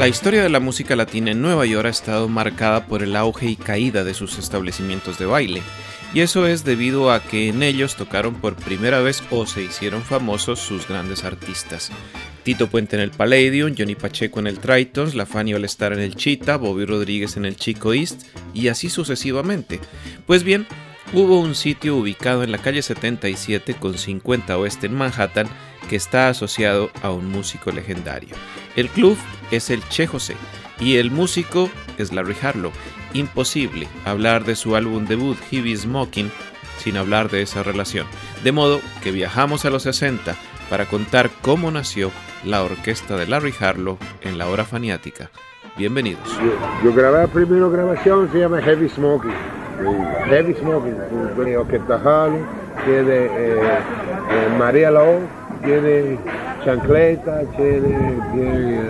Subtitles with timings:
[0.00, 3.50] La historia de la música latina en Nueva York ha estado marcada por el auge
[3.50, 5.60] y caída de sus establecimientos de baile,
[6.14, 10.00] y eso es debido a que en ellos tocaron por primera vez o se hicieron
[10.00, 11.90] famosos sus grandes artistas.
[12.44, 16.00] Tito Puente en el Palladium, Johnny Pacheco en el Tritons, La Fanny All Star en
[16.00, 18.22] el Chita, Bobby Rodríguez en el Chico East
[18.54, 19.80] y así sucesivamente.
[20.26, 20.66] Pues bien,
[21.12, 25.50] hubo un sitio ubicado en la calle 77 con 50 Oeste en Manhattan
[25.90, 28.36] que está asociado a un músico legendario.
[28.76, 29.18] El club
[29.50, 30.36] es el Che José
[30.78, 32.70] y el músico es Larry Harlow.
[33.12, 36.30] Imposible hablar de su álbum debut Heavy Smoking
[36.78, 38.06] sin hablar de esa relación.
[38.44, 40.36] De modo que viajamos a los 60
[40.70, 42.12] para contar cómo nació
[42.44, 45.28] la orquesta de Larry Harlow en la hora faniática.
[45.76, 46.38] Bienvenidos.
[46.84, 49.34] Yo, grabé la primera grabación, se llama Heavy Smoking.
[50.26, 52.46] Heavy Smoking, orquesta Harlow,
[52.84, 54.92] tiene eh, eh, María
[55.64, 56.18] tiene
[56.64, 58.80] chancleta, tiene, tiene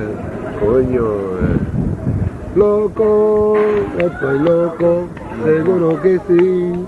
[0.60, 3.56] coño, eh, loco,
[3.98, 5.08] estoy loco,
[5.44, 6.86] seguro que sí,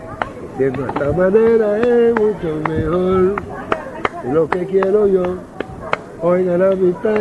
[0.57, 3.35] siendo esta manera es mucho mejor,
[4.33, 5.37] lo que quiero yo,
[6.21, 7.21] oigan la mitad,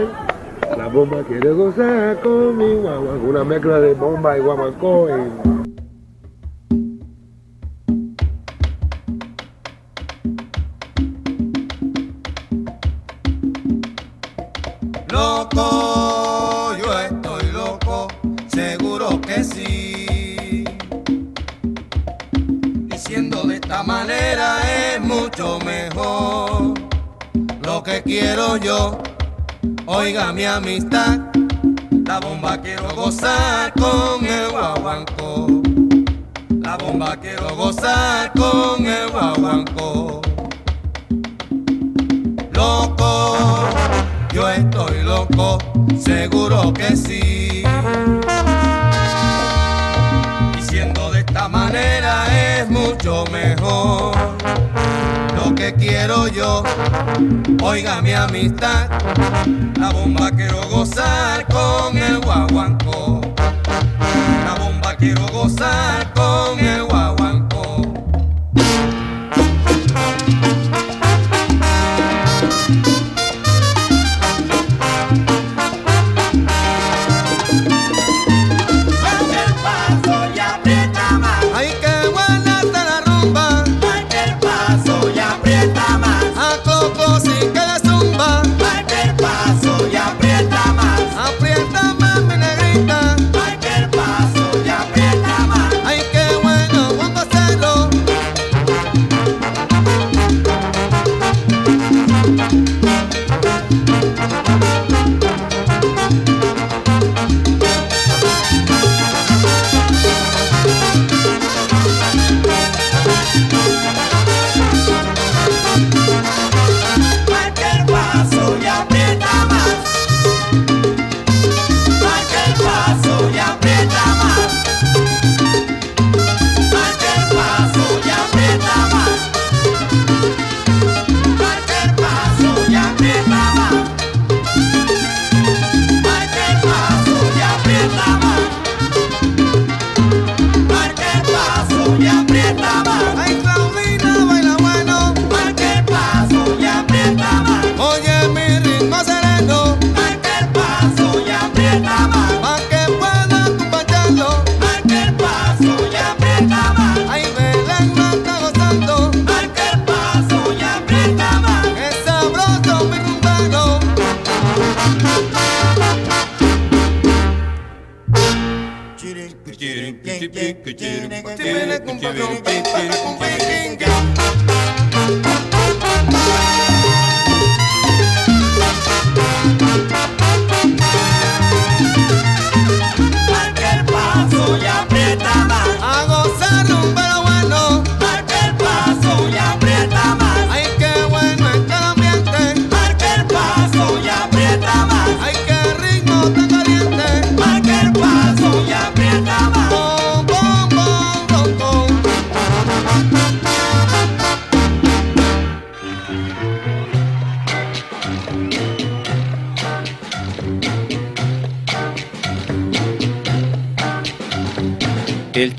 [0.77, 2.89] la bomba quiere gozar conmigo,
[3.27, 5.07] una mezcla de bomba y guamancó
[28.33, 28.97] quiero yo.
[29.87, 31.19] Oiga mi amistad,
[32.05, 35.61] la bomba quiero gozar con el guaguancó.
[36.61, 40.21] La bomba quiero gozar con el guaguancó.
[42.53, 43.37] Loco,
[44.33, 45.57] yo estoy loco,
[45.99, 47.63] seguro que sí.
[50.57, 54.40] Y siendo de esta manera es mucho mejor
[55.55, 56.63] que quiero yo.
[57.63, 58.89] Oiga mi amistad,
[59.79, 63.21] la bomba quiero gozar con el guaguancó.
[64.45, 66.90] La bomba quiero gozar con el guaguancó.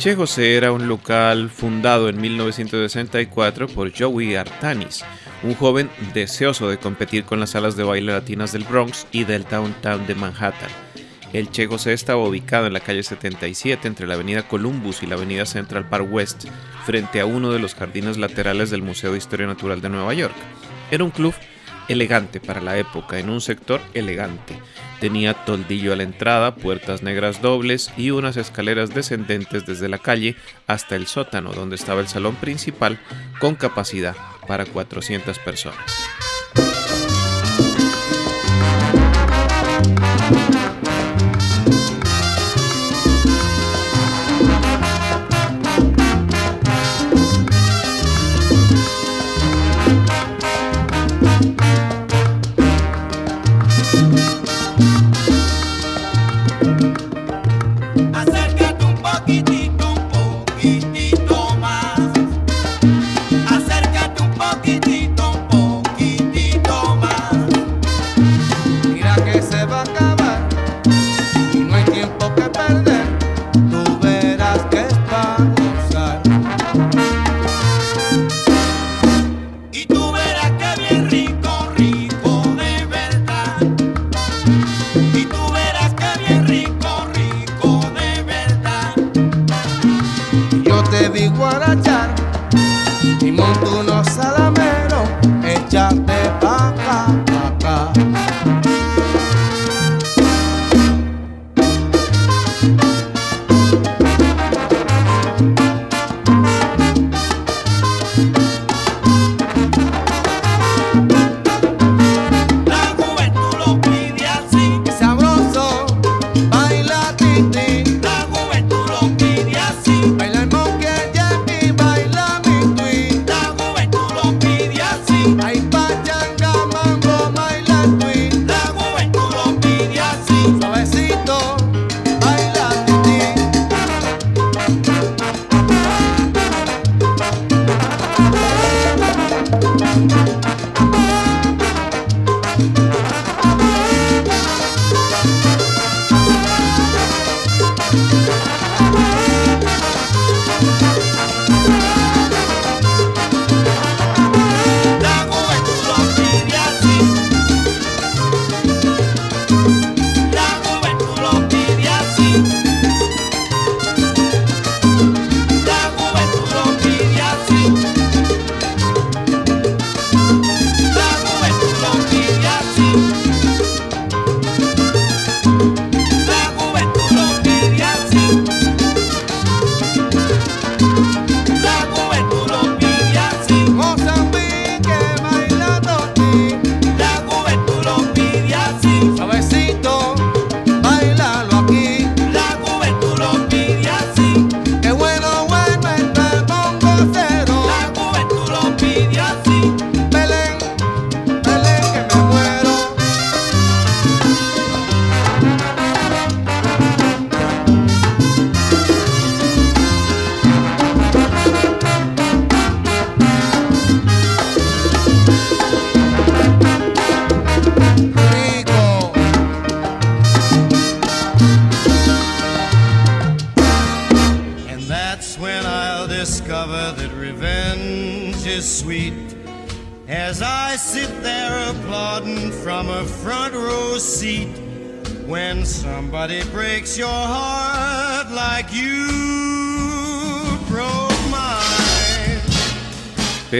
[0.02, 5.04] Che José era un local fundado en 1964 por Joey Artanis,
[5.44, 9.44] un joven deseoso de competir con las salas de baile latinas del Bronx y del
[9.44, 10.70] downtown de Manhattan.
[11.32, 15.14] El Che José estaba ubicado en la calle 77 entre la avenida Columbus y la
[15.14, 16.46] avenida Central Park West,
[16.84, 20.34] frente a uno de los jardines laterales del Museo de Historia Natural de Nueva York.
[20.90, 21.32] Era un club
[21.88, 24.58] elegante para la época, en un sector elegante.
[25.00, 30.36] Tenía toldillo a la entrada, puertas negras dobles y unas escaleras descendentes desde la calle
[30.66, 32.98] hasta el sótano, donde estaba el salón principal
[33.38, 36.21] con capacidad para 400 personas.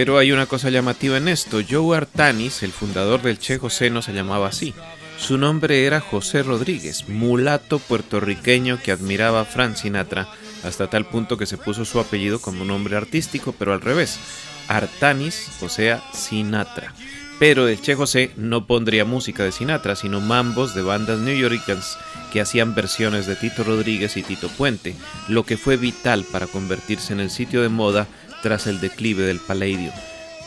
[0.03, 1.61] Pero hay una cosa llamativa en esto.
[1.65, 4.73] Joe Artanis, el fundador del Che José, no se llamaba así.
[5.17, 10.27] Su nombre era José Rodríguez, mulato puertorriqueño que admiraba a Frank Sinatra
[10.61, 14.19] hasta tal punto que se puso su apellido como nombre artístico, pero al revés,
[14.67, 16.93] Artanis, o sea, Sinatra.
[17.39, 21.97] Pero el Che José no pondría música de Sinatra, sino mambos de bandas newyoricans
[22.33, 24.97] que hacían versiones de Tito Rodríguez y Tito Puente,
[25.29, 28.05] lo que fue vital para convertirse en el sitio de moda
[28.43, 29.93] tras el declive del Palladium.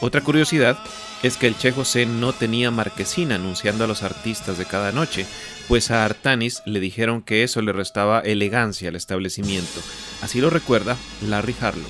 [0.00, 0.78] Otra curiosidad
[1.22, 5.26] es que el Che José no tenía marquesina anunciando a los artistas de cada noche,
[5.66, 9.80] pues a Artanis le dijeron que eso le restaba elegancia al establecimiento.
[10.22, 11.88] Así lo recuerda Larry Harlow.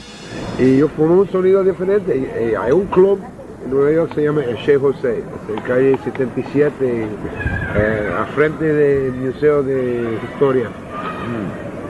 [0.58, 2.56] Y yo pongo un sonido diferente.
[2.58, 3.20] hay un club
[3.66, 9.12] en Nueva York se llama el Che José, en calle 77, eh, a frente del
[9.12, 10.70] Museo de Historia,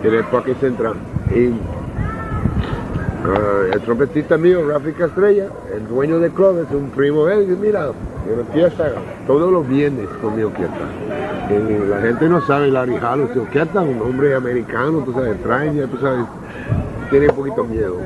[0.02, 0.94] en el Parque Central.
[1.34, 1.50] Y
[3.26, 7.56] uh, el trompetista mío, Rafi Castrella, el dueño club, es un primo de él, y
[7.56, 8.92] mira, yo fiesta
[9.26, 10.74] todos los viernes con mi orquesta.
[11.50, 15.86] Y la gente no sabe, Larry Halo, su orquesta, un hombre americano, tú sabes, extraña,
[15.86, 16.26] tú sabes,
[17.10, 17.96] tiene un poquito miedo.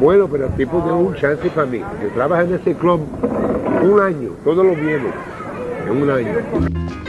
[0.00, 1.78] Bueno, pero el tipo tiene un chance para mí.
[2.02, 3.00] Yo trabajo en ese club
[3.82, 5.12] un año, todos los viernes,
[5.88, 7.03] en un año.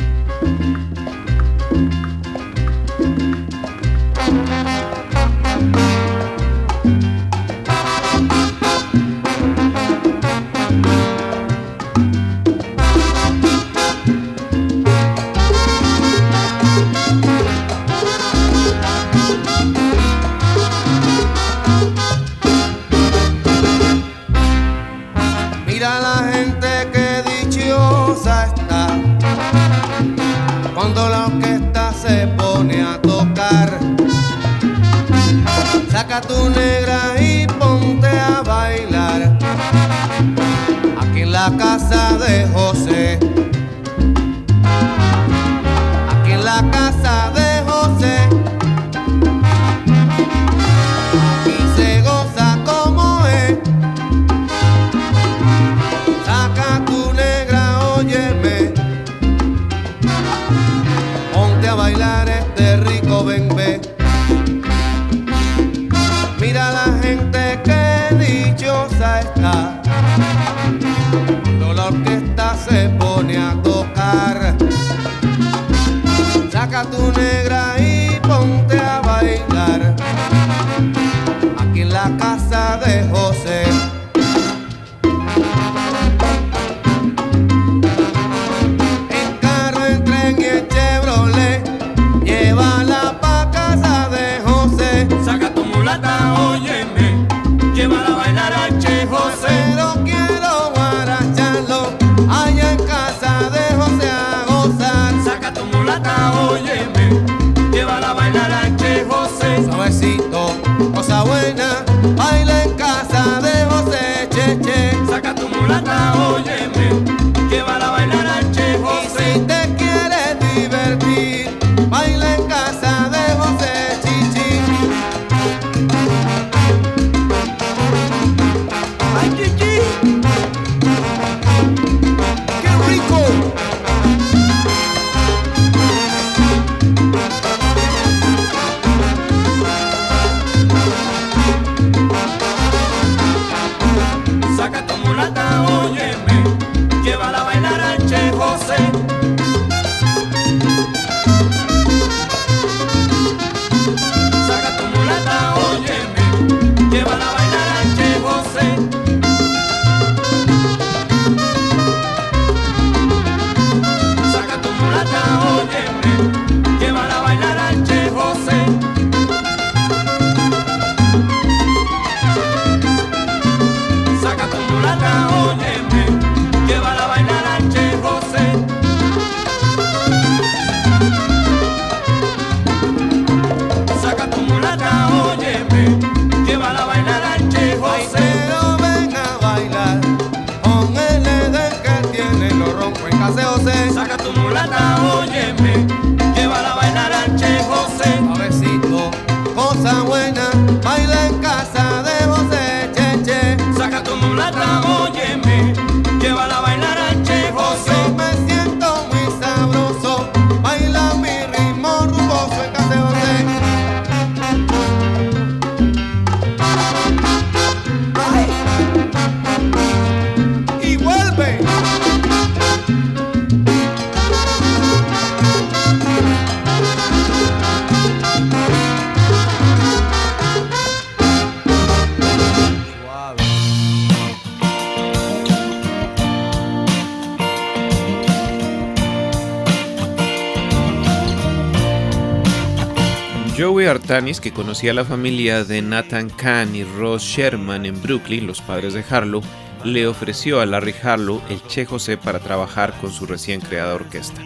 [244.25, 248.95] Que conocía a la familia de Nathan Kahn y Ross Sherman en Brooklyn, los padres
[248.95, 249.43] de Harlow,
[249.83, 254.41] le ofreció a Larry Harlow el Che José para trabajar con su recién creada orquesta.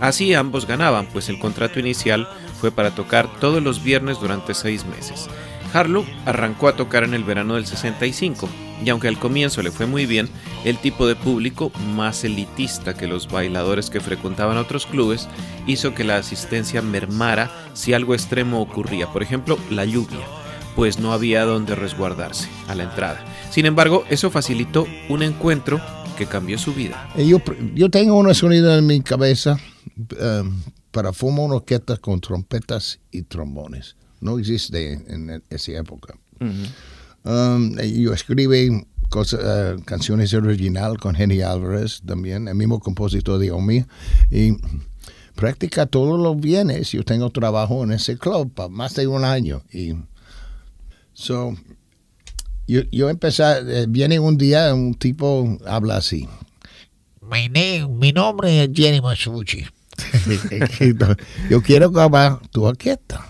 [0.00, 2.26] Así ambos ganaban, pues el contrato inicial
[2.58, 5.28] fue para tocar todos los viernes durante seis meses.
[5.74, 8.48] Harlow arrancó a tocar en el verano del 65,
[8.84, 10.28] y aunque al comienzo le fue muy bien,
[10.64, 15.28] el tipo de público más elitista que los bailadores que frecuentaban otros clubes
[15.66, 20.26] hizo que la asistencia mermara si algo extremo ocurría, por ejemplo, la lluvia,
[20.76, 23.24] pues no había donde resguardarse a la entrada.
[23.50, 25.80] Sin embargo, eso facilitó un encuentro
[26.16, 27.08] que cambió su vida.
[27.16, 27.40] Eh, yo,
[27.74, 29.58] yo tengo una sonido en mi cabeza
[29.96, 33.96] um, para fumar una orquesta con trompetas y trombones.
[34.20, 36.14] No existe en esa época.
[37.28, 43.84] Um, yo escribí uh, canciones original con Jenny Álvarez también, el mismo compositor de Omi.
[44.30, 44.56] Y
[45.34, 49.62] práctica todos los viernes yo tengo trabajo en ese club para más de un año.
[49.70, 49.94] Y
[51.12, 51.54] so,
[52.66, 56.26] yo, yo empecé, eh, viene un día, un tipo habla así.
[57.20, 59.66] My name, mi nombre es Jenny Masucci.
[61.50, 63.28] yo quiero grabar tu orquesta.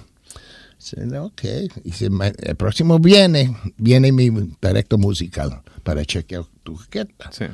[1.21, 1.43] Ok,
[1.85, 7.31] y el próximo viene, viene mi director musical para chequear tu orquesta.
[7.33, 7.47] Sí.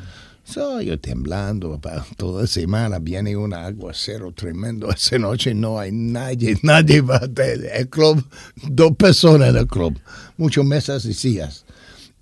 [0.45, 4.91] So, yo temblando para toda la semana, viene un aguacero tremendo.
[4.91, 8.23] Esa noche no hay nadie, nadie va a el club,
[8.69, 9.99] dos personas en el club,
[10.37, 11.65] muchos mesas y sillas.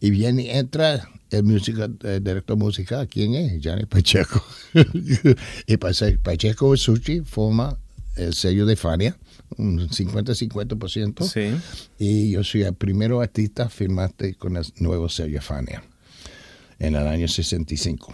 [0.00, 3.60] Y viene, entra el, música, el director musical, ¿quién es?
[3.62, 4.44] Johnny Pacheco.
[5.66, 7.76] y Pacheco Sushi forma
[8.16, 9.16] el sello de Fania,
[9.58, 11.24] un 50-50%.
[11.24, 11.54] Sí.
[11.98, 15.82] Y yo soy el primero artista firmante con el nuevo sello Fania
[16.78, 18.12] en el año 65.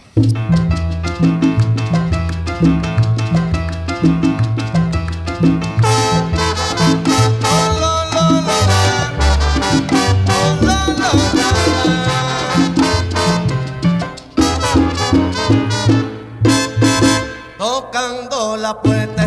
[17.57, 19.18] Tocando la puerta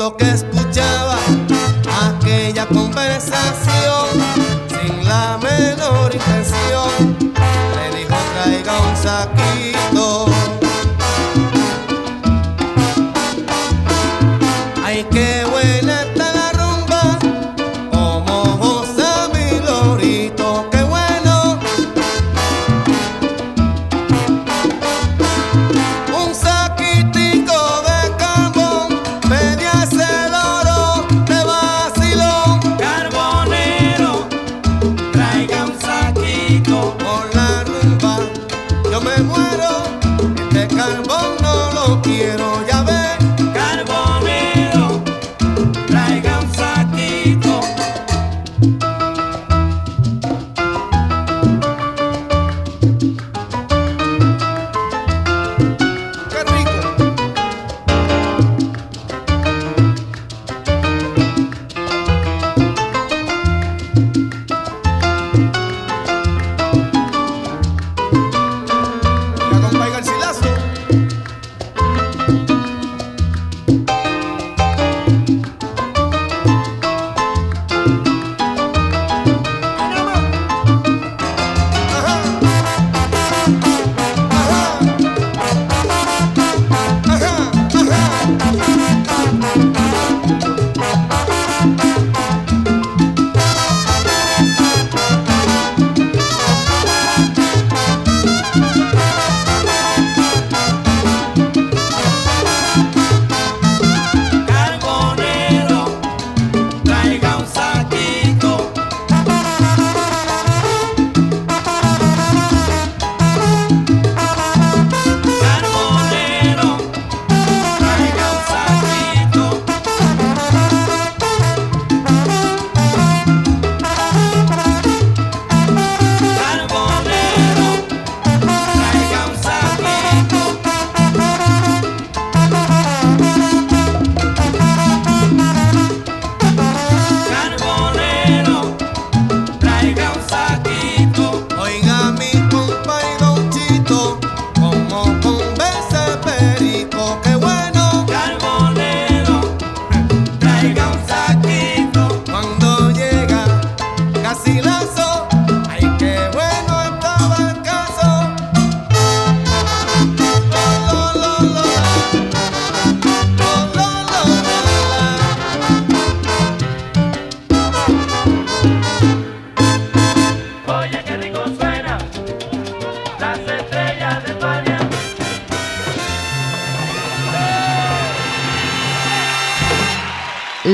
[0.00, 0.49] que escuchaba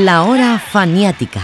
[0.05, 1.41] La hora faniática.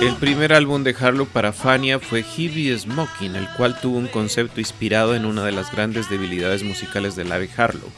[0.00, 4.60] El primer álbum de Harlow para Fania fue Heavy Smoking, el cual tuvo un concepto
[4.60, 7.92] inspirado en una de las grandes debilidades musicales de Larry Harlow,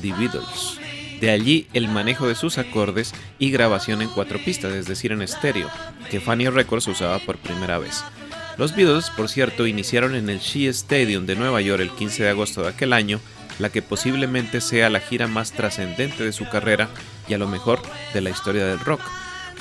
[0.00, 0.80] The Beatles.
[1.20, 5.22] De allí el manejo de sus acordes y grabación en cuatro pistas, es decir, en
[5.22, 5.68] estéreo,
[6.10, 8.02] que Fania Records usaba por primera vez.
[8.58, 12.28] Los Beatles, por cierto, iniciaron en el Shea Stadium de Nueva York el 15 de
[12.28, 13.18] agosto de aquel año,
[13.58, 16.88] la que posiblemente sea la gira más trascendente de su carrera
[17.28, 17.80] y a lo mejor
[18.12, 19.00] de la historia del rock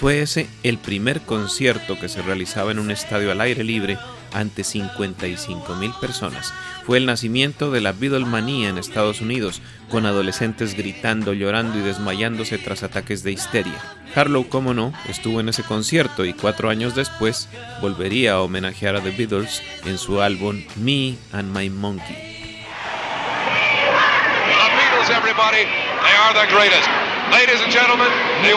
[0.01, 3.99] fue ese el primer concierto que se realizaba en un estadio al aire libre
[4.33, 6.51] ante 55 mil personas.
[6.87, 9.61] Fue el nacimiento de la Beatlemanía en Estados Unidos,
[9.91, 13.79] con adolescentes gritando, llorando y desmayándose tras ataques de histeria.
[14.15, 17.47] Harlow, como no, estuvo en ese concierto y cuatro años después
[17.79, 22.17] volvería a homenajear a The Beatles en su álbum Me and My Monkey.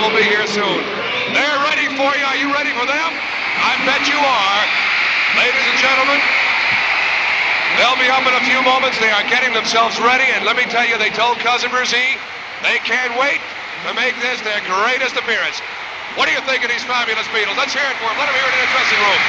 [0.09, 0.93] Beatles.
[1.35, 2.25] They're ready for you.
[2.25, 3.11] Are you ready for them?
[3.59, 4.62] I bet you are.
[5.35, 6.23] Ladies and gentlemen,
[7.75, 9.03] they'll be up in a few moments.
[9.03, 12.14] They are getting themselves ready, and let me tell you, they told Cousin Brzee
[12.62, 13.42] they can't wait
[13.83, 15.59] to make this their greatest appearance.
[16.14, 17.59] What do you think of these fabulous Beatles?
[17.59, 18.18] Let's hear it for them.
[18.23, 19.23] Let them hear it in the dressing room.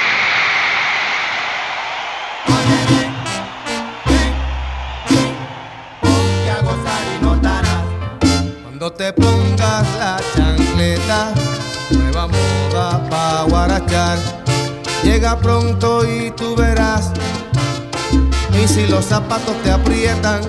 [8.61, 9.87] Cuando te pongas
[15.03, 17.11] Llega pronto y tú verás.
[18.53, 20.39] Y si los zapatos te aprietan,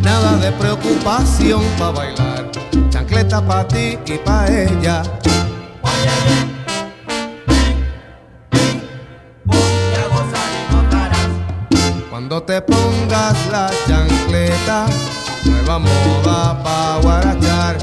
[0.00, 2.50] nada de preocupación pa' bailar.
[2.88, 5.02] Chancleta pa' ti y pa' ella.
[12.08, 14.86] Cuando te pongas la chancleta,
[15.44, 17.76] nueva moda pa' guarachar.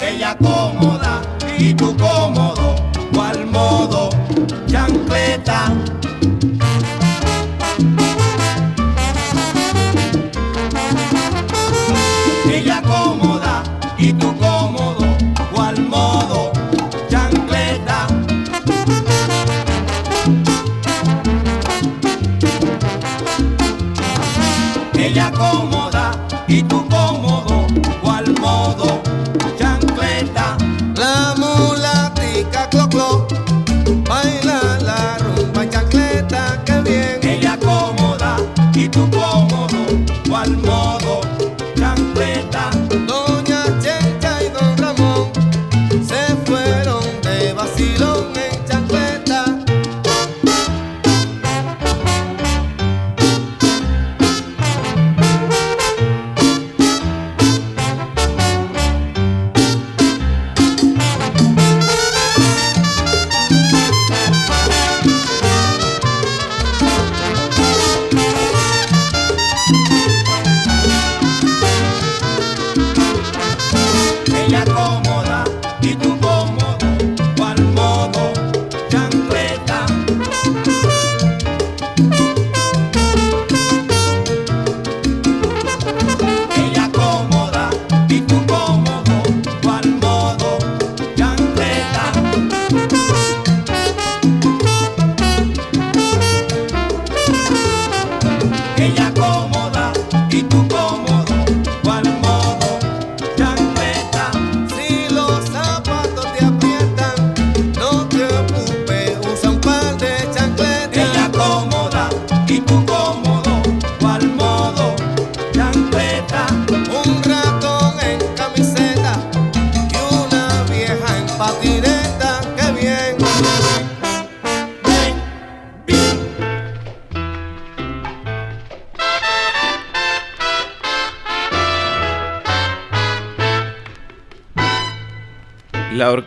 [0.00, 1.20] Ella cómoda
[1.58, 2.76] y tú cómodo,
[3.78, 4.10] modo,
[4.68, 6.07] chancleta.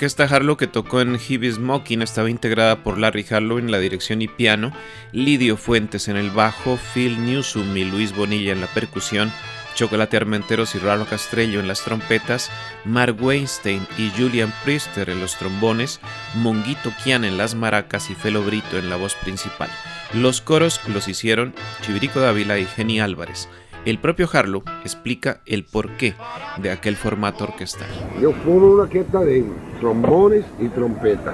[0.01, 4.23] Orquesta Harlow que tocó en Heavy Smoking estaba integrada por Larry Harlow en la dirección
[4.23, 4.73] y piano,
[5.11, 9.31] Lidio Fuentes en el bajo, Phil Newsome y Luis Bonilla en la percusión,
[9.75, 12.49] Chocolate Armenteros y Ralo Castrello en las trompetas,
[12.83, 15.99] Mark Weinstein y Julian Priester en los trombones,
[16.33, 19.69] Monguito Kian en las maracas y Felo Brito en la voz principal.
[20.15, 23.47] Los coros los hicieron Chivirico Dávila y Jenny Álvarez.
[23.83, 26.13] El propio Harlow explica el porqué
[26.61, 27.87] de aquel formato orquestal.
[28.21, 29.43] Yo formo una orquesta de
[29.79, 31.33] trombones y trompetas.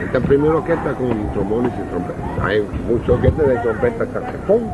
[0.00, 2.22] Esta es primera orquesta con trombones y trompetas.
[2.40, 4.70] Hay muchas orquestas de trompeta saxofón,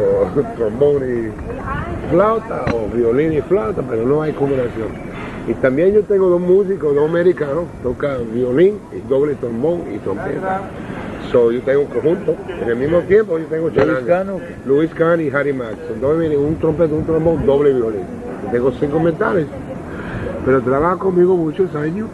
[0.00, 4.88] o trombón y flauta, o violín y flauta, pero no hay combinación.
[5.46, 10.62] Y también yo tengo dos músicos, dos americanos, tocan violín y doble trombón y trompeta.
[11.30, 12.36] So, yo tengo un conjunto.
[12.60, 14.24] En el mismo tiempo yo tengo charanga.
[14.64, 15.76] Luis Kahn y Harry Max.
[16.00, 18.02] Dos, un trompeta, un trombón, doble violín.
[18.44, 19.46] Yo tengo cinco metales.
[20.44, 22.08] Pero trabaja conmigo muchos años.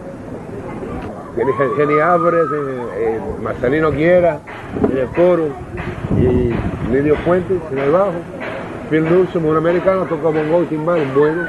[1.35, 4.41] Tiene Jenny Álvarez, eh, eh, Marcelino Guiera
[4.91, 5.49] en el coro
[6.19, 6.53] y
[6.93, 8.13] Lidio Fuentes en el bajo.
[8.91, 11.45] Phil Newsom, un americano, toca bongo y timbal, bueno.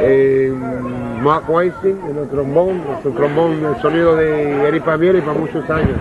[0.00, 0.52] Eh,
[1.22, 5.96] Mark Weinstein en el trombón, el trombón, el sonido de Eric Pavieri para muchos años.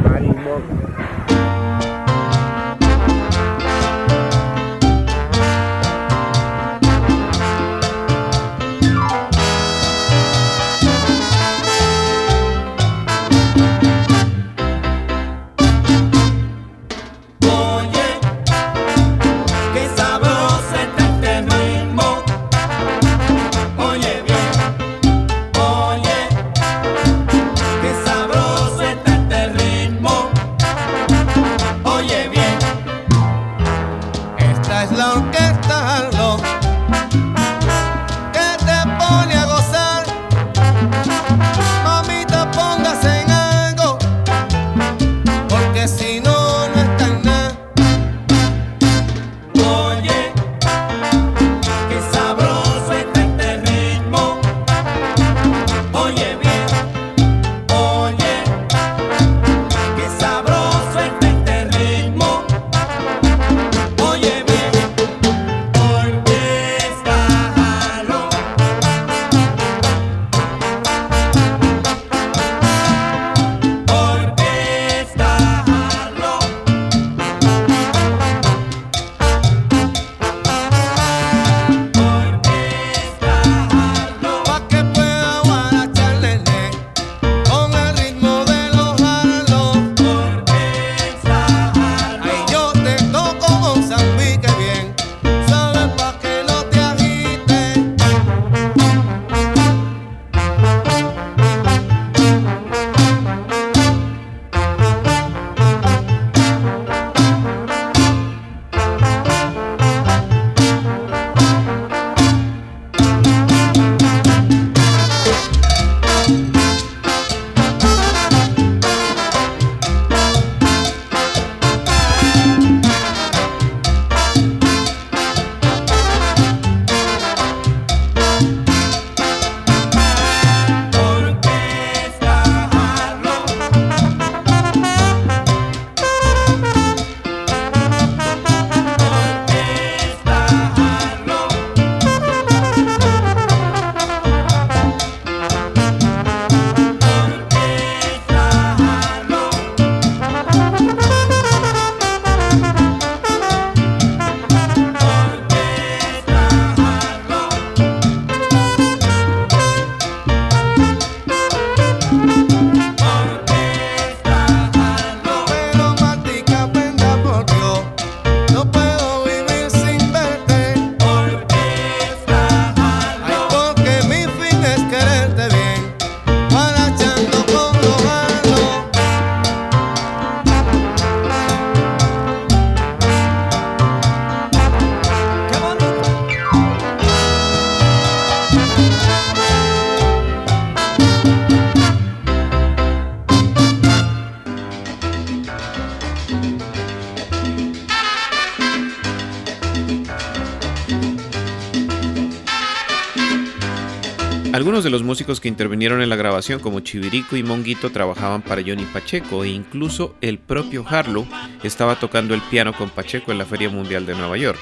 [204.93, 209.43] Los músicos que intervinieron en la grabación, como Chivirico y Monguito, trabajaban para Johnny Pacheco
[209.43, 211.25] e incluso el propio Harlow
[211.63, 214.59] estaba tocando el piano con Pacheco en la Feria Mundial de Nueva York.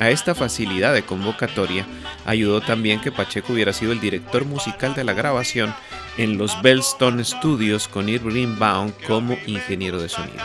[0.00, 1.86] A esta facilidad de convocatoria
[2.24, 5.74] ayudó también que Pacheco hubiera sido el director musical de la grabación
[6.16, 10.42] en los Bellstone Studios con Irving Baum como ingeniero de sonido.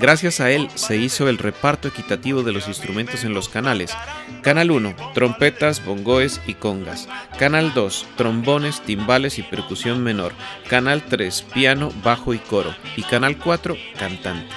[0.00, 3.94] Gracias a él se hizo el reparto equitativo de los instrumentos en los canales.
[4.40, 7.06] Canal 1, trompetas, bongoes y congas.
[7.38, 10.32] Canal 2, trombones, timbales y percusión menor.
[10.70, 12.74] Canal 3, piano, bajo y coro.
[12.96, 14.48] Y Canal 4, cantante.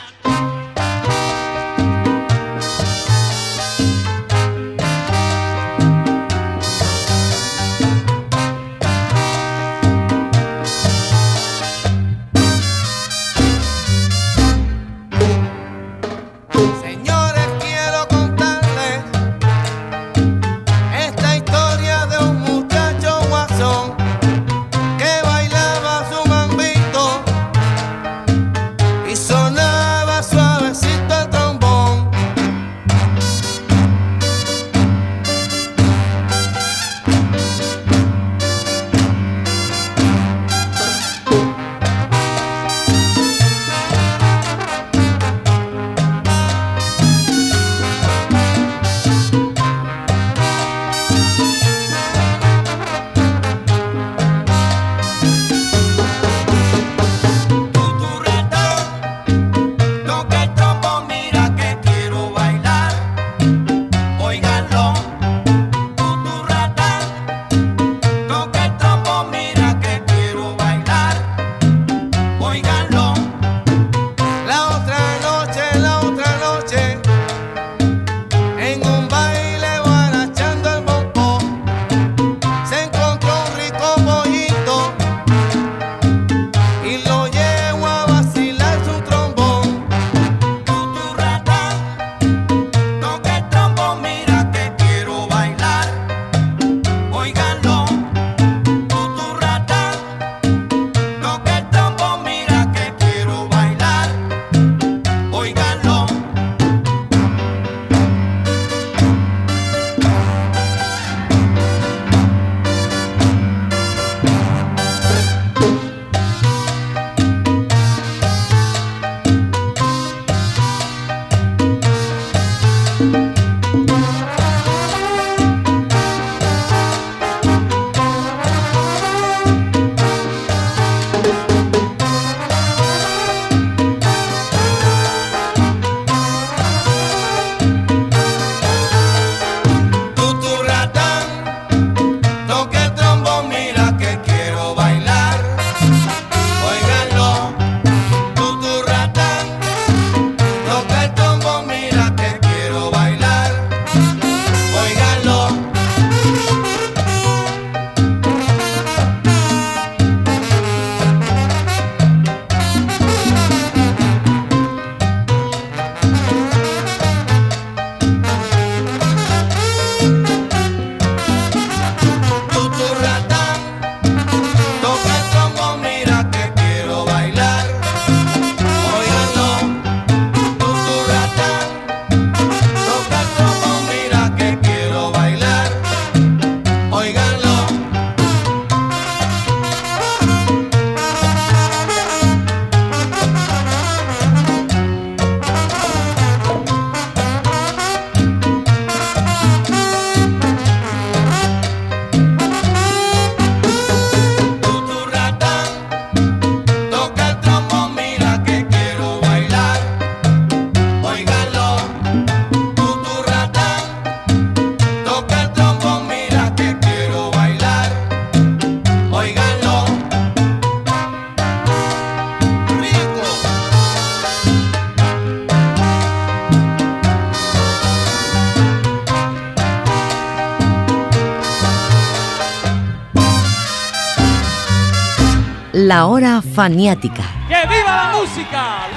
[235.94, 237.22] La hora faniática.
[237.48, 238.88] ¡Que viva la música!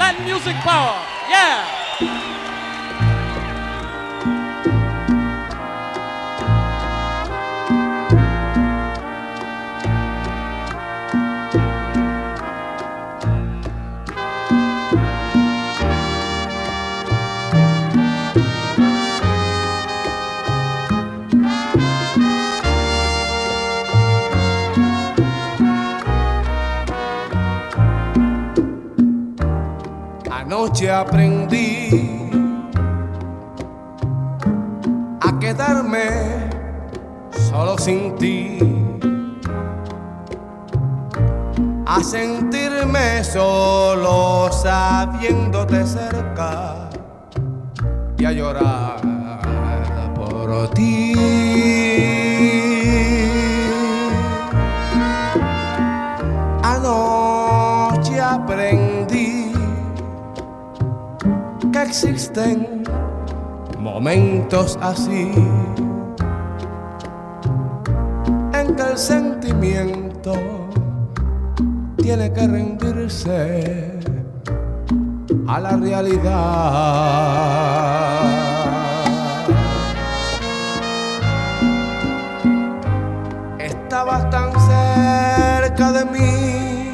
[30.76, 32.28] Anoche aprendí
[35.22, 36.50] a quedarme
[37.48, 38.58] solo sin ti,
[41.86, 46.65] a sentirme solo sabiéndote cerca
[61.86, 62.82] existen
[63.78, 65.30] momentos así
[68.52, 70.34] en que el sentimiento
[71.96, 74.00] tiene que rendirse
[75.46, 76.26] a la realidad.
[83.60, 86.90] Estabas tan cerca de mí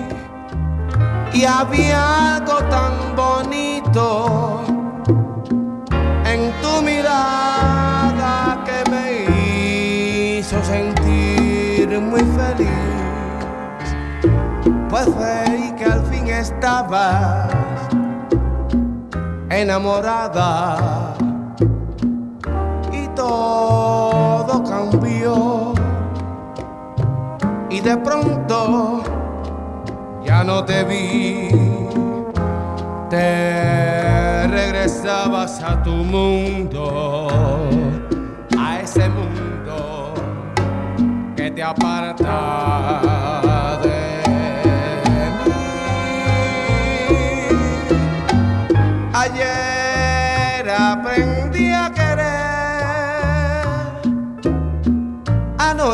[1.32, 4.41] y había algo tan bonito
[16.43, 17.49] estabas
[19.49, 21.14] enamorada
[22.93, 25.72] y todo cambió.
[27.70, 29.03] Y de pronto
[30.24, 31.49] ya no te vi,
[33.09, 37.28] te regresabas a tu mundo,
[38.59, 40.14] a ese mundo
[41.36, 43.11] que te aparta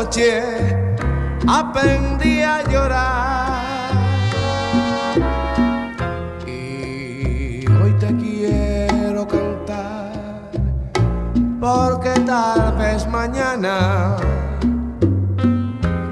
[0.09, 0.41] anoche
[1.47, 3.93] aprendí a llorar.
[6.45, 10.49] Y hoy te quiero cantar,
[11.59, 14.15] porque tal vez mañana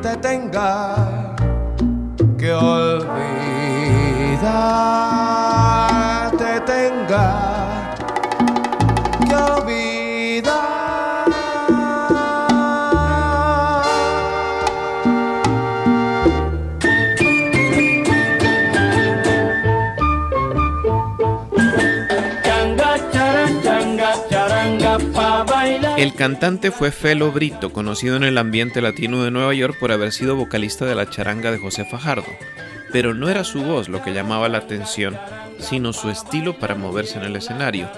[0.02, 1.36] te tenga
[2.38, 3.08] que olvidar,
[26.08, 30.14] El cantante fue Felo Brito, conocido en el ambiente latino de Nueva York por haber
[30.14, 32.32] sido vocalista de la charanga de José Fajardo.
[32.94, 35.18] Pero no era su voz lo que llamaba la atención,
[35.60, 37.90] sino su estilo para moverse en el escenario,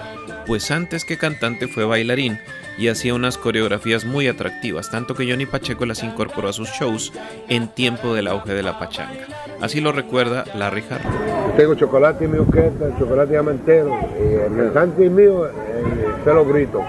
[0.44, 2.40] pues antes que cantante fue bailarín
[2.76, 7.12] y hacía unas coreografías muy atractivas, tanto que Johnny Pacheco las incorporó a sus shows
[7.48, 9.28] en tiempo del auge de la pachanga.
[9.60, 11.56] Así lo recuerda Larry Harlow.
[11.56, 13.96] Tengo chocolate en mi orquesta, chocolate diamantero.
[14.18, 16.84] Y el cantante mío, el Pelo Brito.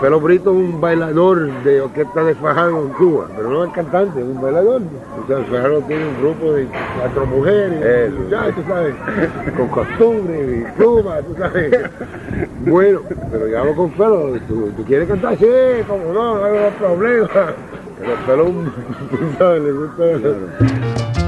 [0.00, 4.20] Pelo Brito es un bailador de orquesta de Fajardo en Cuba, pero no es cantante,
[4.20, 4.80] es un bailador.
[4.80, 8.94] O sea, Fajardo tiene un grupo de cuatro mujeres, ya, tú sabes,
[9.56, 11.90] con costumbres y plumas, tú sabes.
[12.64, 13.00] Bueno,
[13.32, 15.36] pero yo hablo con Pelo, ¿tú, tú quieres cantar?
[15.36, 15.46] Sí,
[15.88, 17.28] como no, no hay problema.
[17.98, 18.44] Pero Pelo,
[19.10, 21.27] tú sabes, le gusta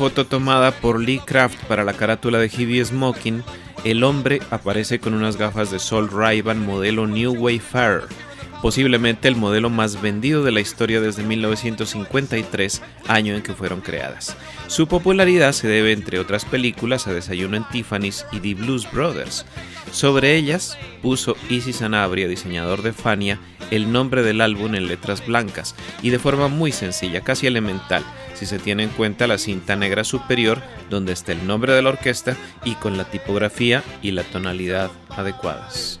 [0.00, 3.42] foto tomada por Lee Craft para la carátula de Heavy Smoking,
[3.84, 8.04] el hombre aparece con unas gafas de sol Ray-Ban modelo New Wayfarer,
[8.62, 14.38] posiblemente el modelo más vendido de la historia desde 1953, año en que fueron creadas.
[14.68, 19.44] Su popularidad se debe, entre otras películas, a Desayuno en Tiffany's y The Blues Brothers.
[19.92, 23.38] Sobre ellas puso Easy Sanabria, diseñador de Fania,
[23.70, 28.02] el nombre del álbum en letras blancas y de forma muy sencilla, casi elemental,
[28.40, 31.90] si se tiene en cuenta la cinta negra superior donde está el nombre de la
[31.90, 36.00] orquesta y con la tipografía y la tonalidad adecuadas.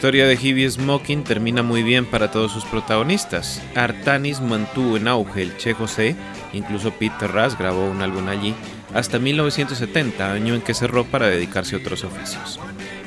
[0.00, 3.62] Historia de Hibby Smoking termina muy bien para todos sus protagonistas.
[3.74, 6.16] Artanis mantuvo en auge el Che José,
[6.54, 8.54] incluso Peter Ras grabó un álbum allí,
[8.94, 12.58] hasta 1970, año en que cerró para dedicarse a otros oficios.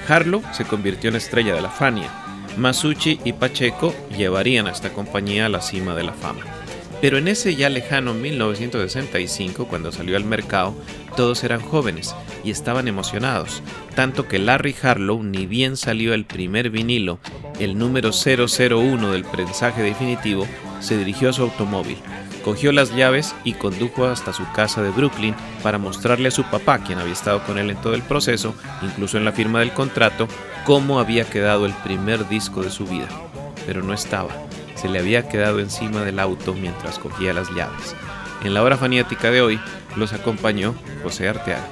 [0.07, 2.11] Harlow se convirtió en estrella de la Fania.
[2.57, 6.41] Masucci y Pacheco llevarían a esta compañía a la cima de la fama.
[7.01, 10.75] Pero en ese ya lejano 1965, cuando salió al mercado,
[11.15, 13.61] todos eran jóvenes y estaban emocionados,
[13.95, 17.19] tanto que Larry Harlow, ni bien salió el primer vinilo,
[17.59, 20.47] el número 001 del prensaje definitivo,
[20.79, 21.97] se dirigió a su automóvil,
[22.43, 26.79] cogió las llaves y condujo hasta su casa de Brooklyn para mostrarle a su papá,
[26.79, 30.27] quien había estado con él en todo el proceso, incluso en la firma del contrato,
[30.65, 33.07] cómo había quedado el primer disco de su vida.
[33.65, 34.29] Pero no estaba
[34.83, 37.95] se le había quedado encima del auto mientras cogía las llaves.
[38.43, 39.59] En la hora fanática de hoy
[39.95, 41.67] los acompañó José Arteaga.